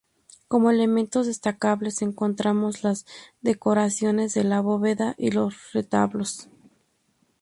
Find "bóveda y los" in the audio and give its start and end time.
4.59-5.73